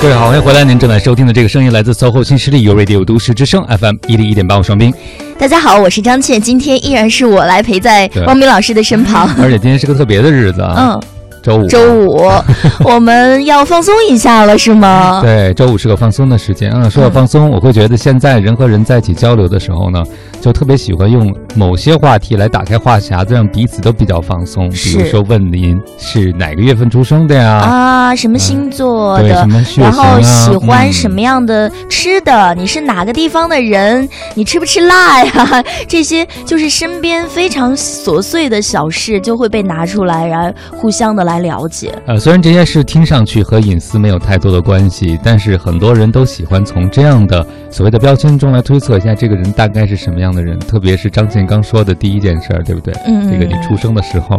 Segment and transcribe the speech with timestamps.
[0.00, 0.62] 各位好，欢迎回来！
[0.62, 4.94] 您正在收听的这个声音来自 SOHO 新势力 u Radio 都市之声 FM 一零一点八，我双冰。
[5.36, 10.94] 大家好，我是张倩，今天依然是我来陪在汪明老师的身旁， 而且今天是个特别的日子啊。
[10.94, 11.02] 嗯。
[11.42, 12.30] 周五，周五，
[12.84, 15.20] 我们要放松一下了，是吗？
[15.22, 16.88] 对，周五是个放松的时间嗯。
[16.90, 20.02] 说到放松，我会觉得现在人和人在一起交流的时候呢，
[20.40, 24.68] 就特别喜欢用某些话题来打开话匣子，让彼此都比较放松。
[24.70, 27.58] 比如说问您是哪个月份出生的呀？
[27.58, 29.46] 啊，什么星座的？
[29.76, 32.52] 然后喜欢什么样的吃的？
[32.56, 34.08] 你是哪个地方的人？
[34.34, 35.64] 你吃不吃辣呀？
[35.86, 41.28] 这些就是身边非常琐碎的小事，就会被拿出来，然后互相的。
[41.28, 50.58] 来了解，呃，虽然这些事听上去和隐私没有太多的关系，但是很多人都喜欢从这样的所谓的标签中来推测一下这个人大概是什么样的人。
[50.58, 52.94] 特别是张健刚说的第一件事儿，对不对？
[53.06, 54.36] 嗯，这个你出生的时候，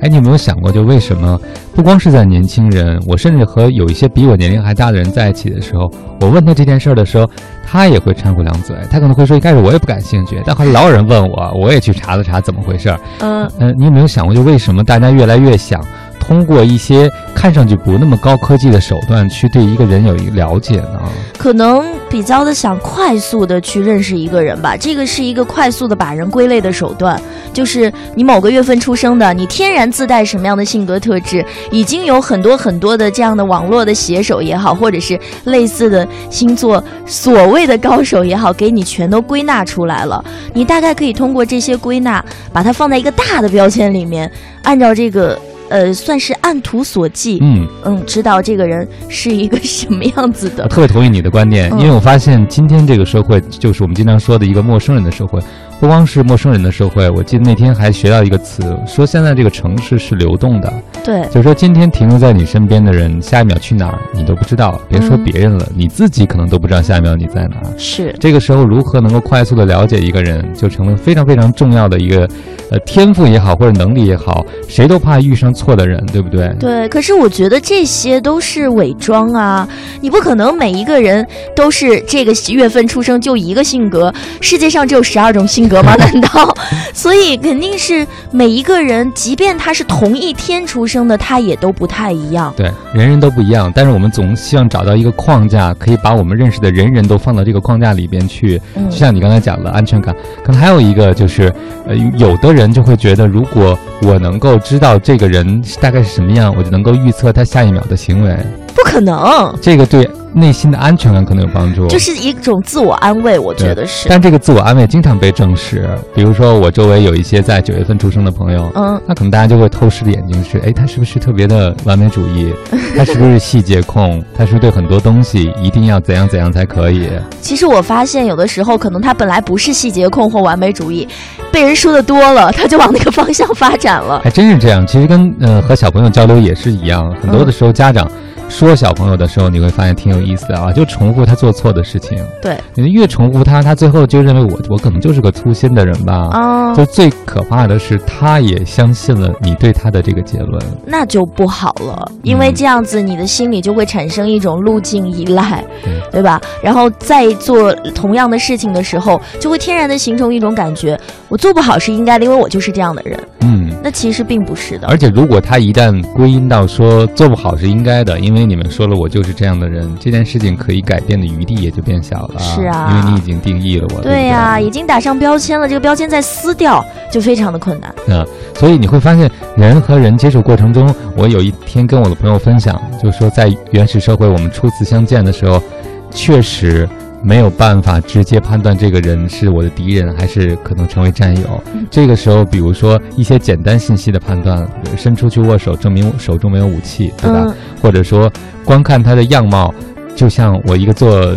[0.00, 1.40] 哎，你有没有想过，就为什么
[1.74, 5.90] 不光是在年轻人，我甚至和有一些比我年龄还大的人在一起的时候，
[6.20, 7.28] 我问他这件事儿的时候，
[7.66, 8.76] 他也会掺和两嘴。
[8.90, 13.00] 他可能会说一开始我也不感兴趣，但后来老有人问我，我也去查了查怎么回事儿。
[13.20, 15.80] 嗯嗯，你有没有想过，就为什么大家越来越想？
[16.20, 21.00] 通过一些看上去不那么高科技的手段去对一个人有一个了解呢？
[21.36, 27.20] 可能比较的想快速的去认识一个人吧，这个是一个快速的把人归类的手段。
[27.52, 40.24] 就是你某个月份出生的，你天然自带什么样的性格特质，已经有很多很多的这样的网络的写手也好，或者是类似的星座所谓的高手也好，给你全都归纳出来了。
[40.52, 44.30] 你大概可以通过这些归纳，把它放在一个大的标签里面，
[44.62, 45.36] 按照这个。
[45.70, 50.64] 呃，算是按图索骥，嗯嗯，知道这个人是一个什么样子的。
[50.64, 55.40] 我特别同意你的观点，因为我发现今天这个社会就是我们经常说的一个陌生人的社会。
[55.80, 60.70] 不光是陌生人的社会，我记得那天还学到一个词，说现在这个城市是流动的。
[61.02, 67.64] 对，就是说今天停留在你身边的人，下一秒去哪儿你都不知道，别说别人了，你自己可能都不知道下一秒你在哪儿。
[67.78, 72.28] 是，这个时候如何能够快速的了解一个人，就成了非常非常重要的一个，
[72.70, 76.54] 呃，天赋也好或者能力也好，谁都怕遇上错的人，对不对？
[76.60, 79.66] 对，可是我觉得这些都是伪装啊，
[80.02, 81.26] 你不可能每一个人
[81.56, 84.12] 都是这个月份出生就一个性格，
[84.42, 85.69] 世界上只有十二种性。
[85.70, 85.94] 格吗？
[85.94, 86.54] 难道？
[86.92, 92.52] 所以肯定是每一个人，即便他是同一天出生的，他也都不太一样。
[92.56, 93.72] 对，人人都不一样。
[93.74, 98.60] 但是我们总希望找到一个框架，可以把我们认识的人人都放到这个框架里边去。
[98.90, 100.14] 就像你刚才讲的安全感，
[100.44, 101.52] 可能还有一个就是，
[101.86, 108.36] 呃，有的人就会觉得，如果我能够知道这个人大概是什么样，我就能够预测他下一秒的行为。
[108.74, 110.08] 不可能，这个对。
[110.32, 114.08] 内心的安全感可能有帮助，就是一种自我安慰，我觉得是。
[114.08, 122.52] 但这个自我安慰经常被证实，比如说我周围有一些在九月份出生的朋友，嗯，那可能大家就会透视的眼睛是，哎，他是不是特别的完美主义？
[122.96, 124.22] 他是不是细节控？
[124.36, 127.08] 他是不是对很多东西一定要怎样怎样才可以？
[127.40, 131.06] 其实我发现有的时候，可能他本来不是细节控或完美主义，
[131.50, 134.20] 被人说的多了，他就往那个方向发展了。
[134.22, 138.10] 还真是这样，其实跟呃和小朋友交流也是一样，很多的时候家长。
[138.50, 142.22] 说小朋友的时候，你会发现挺有意思的啊，就重复他做错的事情。
[142.42, 146.28] 对，你越重复他，他最后就认为我我可能就是个粗心的人吧。
[146.32, 155.64] 啊，就最可怕的是，他也相信了你对他的这个结论，那就不好了，因为这样子你的心里就会产生一种路径依赖，
[156.10, 156.38] 对吧？
[156.62, 163.18] 然后再做同样的事情的时候，就会天然的形成一种感觉，我做不好是应该的，因为我就是这样的人。
[163.42, 164.86] 嗯，那其实并不是的。
[164.88, 172.38] 而且如果他一旦归因到说做不好是应该的，因为你们说了，我就是这样的人，这件事情可以改变的余地也就变小了。
[172.38, 174.00] 是啊，因为你已经定义了我。
[174.00, 177.94] 对呀，已经打上标签了，这个标签再撕掉就非常的困难。
[178.08, 185.62] 嗯，所以你会发现，人和人接触过程中，我有一天跟我的朋友分享，就是说在原始社会，我们初次相见的时候，
[186.10, 186.88] 确实。
[187.22, 191.62] 没有办法直接判断这个人是我的敌人还是可能成为战友。
[191.90, 197.54] 这个时候，比如说一些简单信息的判断，伸出去握手证明手中没有武器，对吧？
[197.82, 198.30] 或者说，
[198.64, 199.74] 光看他的样貌，
[200.16, 201.36] 就像我一个做。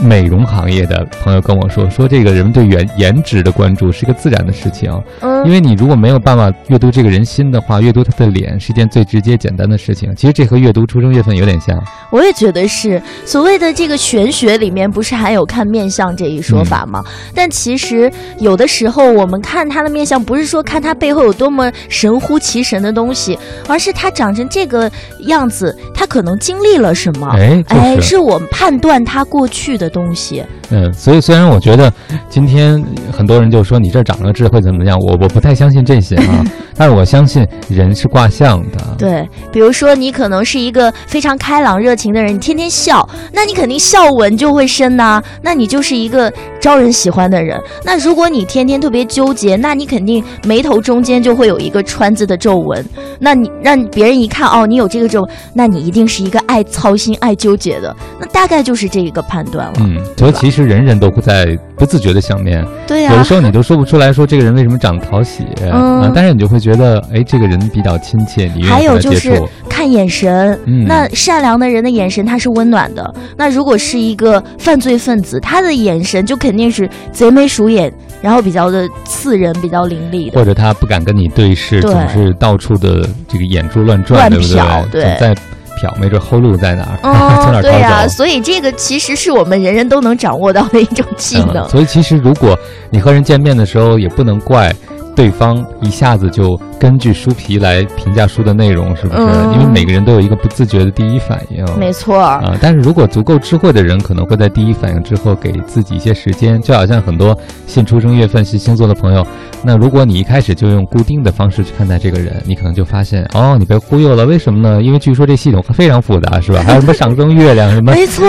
[0.00, 10.14] 美容行业的朋友跟我说，说这个人们对颜颜值的关注是一个自然的事情，嗯，因为你如果没有办法阅读这个人心的话，阅读他的脸是一件最直接简单的事情。
[10.14, 11.82] 其实这和阅读出生月份有点像。
[12.10, 17.02] 我也觉得是，所谓的这个玄学里面不是还有看面相这一说法吗？
[17.34, 23.38] 但其实有的时候我们看他的面相，不是说看他背后有多么神乎其神的东西，
[23.68, 24.90] 而是他长成这个
[25.20, 27.28] 样子，他可能经历了什么？
[27.36, 29.61] 哎，哎，是我们判断他过去。
[29.62, 31.92] 去的东西，嗯，所以虽然我觉得
[32.28, 32.82] 今天
[33.12, 36.44] 很多人就说你这长了智慧怎么样，我我不太相信这些啊。
[36.76, 47.60] 但是我相信人是卦象的，对，比如说你可能是一个非常开朗热情的人，你天天笑，那你肯定笑纹就会深呐、那你就是一个招人喜欢的人。
[47.84, 52.84] 那如果你天天特别纠结，那你肯定眉头中间就会有一个川字的皱纹。
[53.18, 57.94] 那你让别人一看哦，你有这个皱，那你一定是一个爱操心、爱纠结的。
[58.18, 59.74] 那大概就是这一个判断了。
[59.80, 69.48] 嗯，所以其实人人都会在不自觉的想面，对呀、有的时候你都说不出来说这个人为什么长得讨喜，嗯啊，但是你就会觉得，哎，这个人比较亲切，你愿还意和他接有就是触。
[69.68, 73.12] 看眼神，嗯那善良的人的眼神他是温暖的。
[73.36, 80.38] 那如果是一个犯罪分子，他的眼神就肯定是贼眉鼠眼，然后比较的刺人，比较凌厉的。
[80.38, 84.60] 或者他不敢跟你对视，对总是到处的这个眼珠乱转，乱对不对？
[84.60, 85.34] 瞟对总在
[85.82, 86.98] 瞟，没准后路在哪儿，
[87.42, 88.06] 从哪哦，儿对呀。
[88.06, 91.68] 所以这个其实是我们人人都能掌握到的一种技能嗯。
[91.68, 92.56] 所以其实如果
[92.90, 94.72] 你和人见面的时候，也不能怪
[95.16, 99.22] 对方一下子就根据书皮来评价书的内容，是不是？
[99.22, 101.64] 嗯因为每个人都有一个不自觉的第一反应。
[101.78, 107.38] 没错儿，啊、但是如果足够智慧的人，可能会在第一反应之后给自己一些时间，就好像很多
[107.68, 109.24] 信出生月份是星座的朋友，
[109.62, 114.82] 那如果你一开始就用固定的方式去看待这个人，你可能就发现，哦，你被忽悠了，为什么呢？
[114.82, 116.62] 因为据说这系统非常复杂，是吧？
[116.66, 118.26] 还有什么上升月亮什么，没错，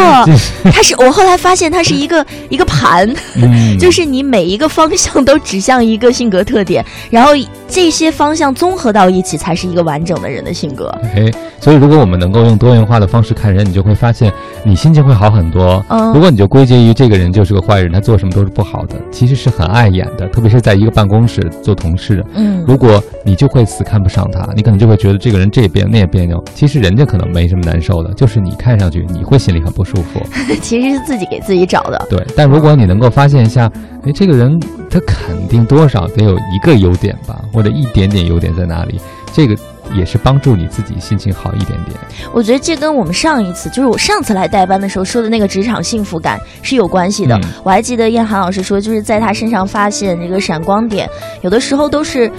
[0.71, 3.11] 它是我后来发现它是一个一个盘，
[3.41, 7.31] 嗯，就是你每一个方向都指向一个性格特点，然后
[7.67, 10.87] 这些方向综合到一起，才是一个完整的人的性格。
[11.15, 11.29] 哎，
[11.59, 15.85] 所以如果我们能够用多元化的方式看人，你就会发现你心情会好很多。
[15.89, 22.23] 嗯如果你就归结于这个人就是个坏人，他做什么都是不好的，其实是很碍眼的，特别是在一个办公室做同事。
[22.33, 26.43] 嗯，如果你就会死看不上他，你可能就会觉得这个人这也别扭那也别扭。
[26.55, 30.21] 其实人家可能没什么难受的，就是你看上去你会心里很不舒服。
[30.61, 32.05] 其实是自己给自己找的。
[32.09, 33.71] 对，但如果你能够发现一下，
[34.05, 34.59] 哎，这个人
[34.93, 39.01] 他肯定多少得有一个优点吧，或者一点点优点在哪里，
[39.33, 39.57] 这个
[39.91, 41.97] 也是帮助你自己心情好一点点。
[42.31, 47.35] 我觉得这跟我们上一次，就是我上次来代班的时候说的那个职场幸福感是有关系的。
[47.37, 51.09] 嗯我还记得燕涵老师说，就是在他身上发现这个闪光点，
[51.41, 52.31] 有的时候都是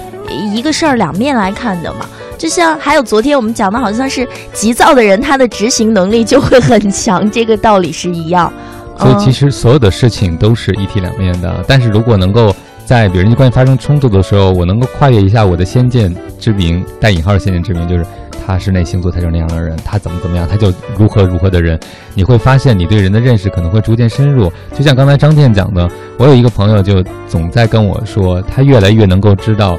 [0.52, 2.06] 一个事儿两面来看的嘛。
[2.38, 8.52] 就像还有昨天我们讲的，好像是急躁的人，他的执行能力就会很强，这个道理是一样。
[8.96, 12.54] 所以其实实所有的事情都是一体两面的，但是如果能够
[12.84, 18.06] 在比如人际关系发生冲突的时候，我能够跨越一下我的先见之明，带引号的先见之明，就是
[18.46, 21.78] 他是那星座，他就是那样的人，他怎么怎么样，他就如何如何的人，
[22.14, 24.52] 你会发现你对人的认识可能会逐渐深入。
[24.74, 25.88] 就像刚才张健讲的，
[26.18, 29.78] 我有一个朋友就总在跟我说，他越来越能够知道。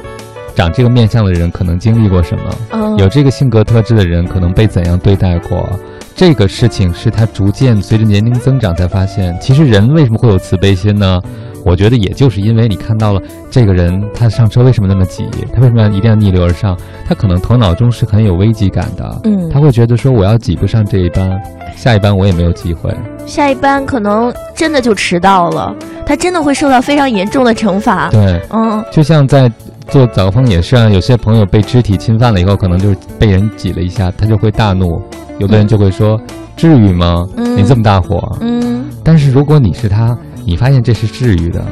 [0.56, 5.68] 长这个面相的人可能经历过什么，嗯有这个性格特质的人可能被怎样对待过，
[6.14, 9.36] 这个事情是他逐渐随着年龄增长才发现。
[9.40, 11.20] 其实人为什么会有慈悲心呢？
[11.62, 13.20] 我觉得也就是因为你看到了
[13.50, 16.78] 这个人，他上车为什么那么挤，他为什么要一定要逆流而上？
[17.04, 21.38] 他可能头脑中是很有危机感的，嗯他会觉得说我要挤不上这一班，
[21.74, 22.94] 下一班我也没有机会。
[23.26, 25.74] 下一班可能真的就迟到了，
[26.06, 28.10] 他真的会受到非常严重的惩罚。
[28.10, 29.50] 对，嗯，就像在
[29.88, 35.00] 做早风也是啊，有些朋友被肢体侵犯了以后，可能就是被人挤了一下，他就会大怒。
[35.38, 36.20] 有的人就会说
[36.56, 37.26] ：“至于吗？
[37.36, 38.36] 嗯你这么大火。
[38.40, 41.64] 嗯，但是如果你是他，你发现这是治愈的，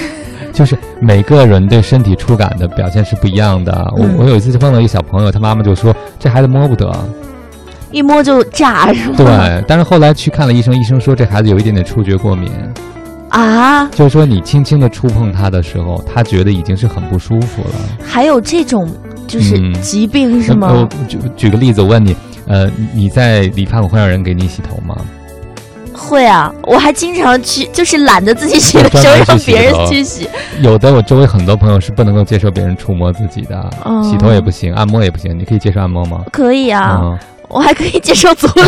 [0.52, 3.72] 就是每个人对身体触感的表现是不一样的。
[3.96, 6.90] 我嗯我有一次就碰到一个小朋友，他妈妈就说：“这孩子摸不得。
[7.92, 9.14] 一摸就炸是”吗？
[9.16, 12.50] 对，但是后来去看了医生，医生说这孩子有一点点触觉过敏，
[13.30, 17.74] 啊，就是说你轻轻的触碰他的时候，他觉得已经是很不舒服了。
[18.04, 18.88] 还有这种
[19.26, 20.88] 就是嗯疾病是吗？
[21.08, 22.14] 举举个例子，我问你，
[22.46, 24.96] 呃，你你在理发馆会让人给你洗头吗？
[25.92, 30.26] 会啊，我还经常去，就是懒得自己洗的时候让别人去洗。
[30.60, 35.38] 有的，我周围很多朋友是不能够接受别人触摸自己的，哦洗头也不行，按摩也不行。
[35.38, 36.24] 你可以接受按摩吗？
[36.32, 37.18] 可以啊，嗯，
[37.50, 38.64] 我还可以接受足疗，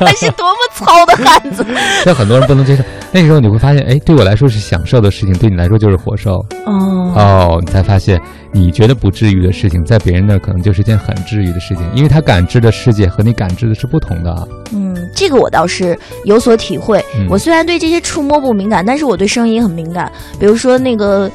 [0.00, 1.66] 我还是多么糙的汉子。
[2.04, 2.82] 但很多人不能接受。
[3.12, 6.34] 那个时候你会发现，哎，对我来说是享受的事情，对你来说就是火烧。
[6.64, 8.20] 哦，哦，你才发现，
[8.52, 14.48] 你觉得不治愈的事情，在别人那儿可能就是件很治愈的事情，因为他感知的世界和你感知的是不同的。
[14.72, 17.04] 嗯，这个我倒是有所体会。
[17.18, 20.10] 嗯我虽然对这些触摸不敏感，但是我对声音很敏感。
[20.38, 21.28] 比如说那个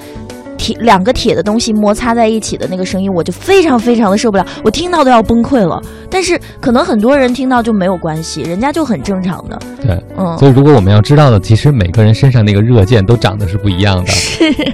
[0.58, 5.82] 铁两个铁的东西摩擦在一起的那个声音，我就非常非常的受不了，我听到都要崩溃了。
[6.10, 9.60] 但是可能很多人听到就没有关系，人家就很正常的。
[9.82, 14.12] 对，嗯，所以如果我们要知道的，其实每个人身上那个热键都长得是不一样的，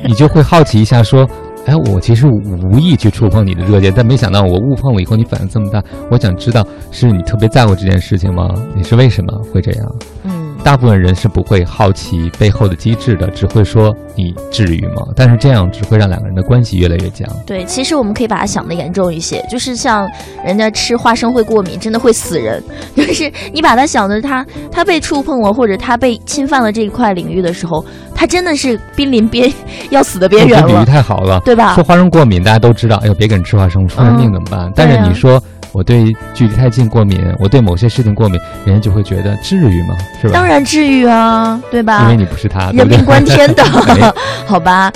[0.07, 1.27] 你就会好奇一下说。
[1.67, 5.79] 哎，我其实无意去触碰你的热键，但没想到我误碰了以后，你反应这么大。
[6.09, 8.49] 我想知道，是你特别在乎这件事情吗？
[8.75, 9.95] 你是为什么会这样？
[10.23, 15.01] 嗯，大部分人是不会好奇背后的机制的，只会说你至于吗？
[15.15, 17.27] 但是这样只会让两个人的关系越来越僵。
[17.45, 20.07] 对，其实我们可以把它想的严重一些，就是像
[20.45, 22.63] 人家吃花生会过敏，真的会死人。
[22.95, 27.83] 就是你把它想的他他被触碰了，或者他被侵犯了这一块领域的时候，
[28.15, 29.51] 他真的是濒临边
[29.89, 30.67] 要死的边缘了。
[30.67, 31.73] 比喻太好了，对吧？
[31.75, 34.71] 说花生过敏，大家都知道，哎呦，别给人吃花生，出人命怎么办？
[34.75, 35.41] 但是你说。
[35.73, 39.95] 我对距离太近过敏，我对某些事情过敏，人家就会觉得至于吗？
[40.21, 40.33] 是吧？
[40.33, 42.01] 当然至于啊，对吧？
[42.03, 43.63] 因为你不是他，人命关天的，
[44.45, 44.91] 好吧。